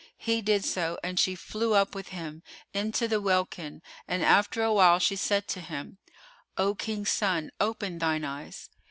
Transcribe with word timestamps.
He 0.17 0.41
did 0.41 0.65
so 0.65 0.97
and 1.03 1.19
she 1.19 1.35
flew 1.35 1.75
up 1.75 1.93
with 1.93 2.07
him 2.07 2.41
into 2.73 3.07
the 3.07 3.21
welkin; 3.21 3.83
and 4.07 4.23
after 4.25 4.63
awhile 4.63 4.97
she 4.97 5.15
said 5.15 5.47
to 5.49 5.61
him, 5.61 5.99
"O 6.57 6.73
King's 6.73 7.11
son, 7.11 7.51
open 7.59 7.99
thine 7.99 8.25
eyes." 8.25 8.67